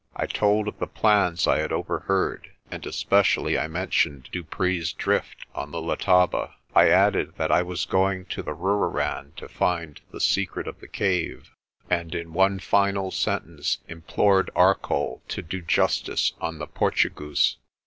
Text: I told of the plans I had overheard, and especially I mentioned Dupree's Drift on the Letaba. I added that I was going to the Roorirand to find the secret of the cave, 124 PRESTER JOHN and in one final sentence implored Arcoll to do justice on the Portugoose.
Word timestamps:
I 0.15 0.25
told 0.25 0.67
of 0.67 0.79
the 0.79 0.87
plans 0.87 1.45
I 1.45 1.59
had 1.59 1.71
overheard, 1.71 2.49
and 2.71 2.83
especially 2.87 3.55
I 3.59 3.67
mentioned 3.67 4.29
Dupree's 4.31 4.93
Drift 4.93 5.45
on 5.53 5.69
the 5.69 5.79
Letaba. 5.79 6.55
I 6.73 6.89
added 6.89 7.35
that 7.37 7.51
I 7.51 7.61
was 7.61 7.85
going 7.85 8.25
to 8.33 8.41
the 8.41 8.55
Roorirand 8.55 9.35
to 9.37 9.47
find 9.47 10.01
the 10.09 10.19
secret 10.19 10.67
of 10.67 10.79
the 10.79 10.87
cave, 10.87 11.51
124 11.89 11.89
PRESTER 11.89 11.89
JOHN 11.91 12.01
and 12.01 12.15
in 12.15 12.33
one 12.33 12.57
final 12.57 13.11
sentence 13.11 13.77
implored 13.87 14.49
Arcoll 14.55 15.21
to 15.27 15.43
do 15.43 15.61
justice 15.61 16.33
on 16.41 16.57
the 16.57 16.65
Portugoose. 16.65 17.57